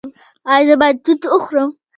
ایا 0.51 0.65
زه 0.67 0.75
باید 0.81 0.97
توت 1.03 1.21
وخورم؟ 1.25 1.69